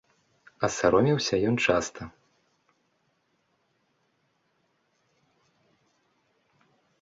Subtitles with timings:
[0.67, 2.01] А саромеўся ён часта.